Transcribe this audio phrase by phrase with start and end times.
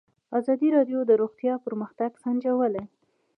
[0.39, 2.85] ازادي راډیو د روغتیا پرمختګ سنجولی.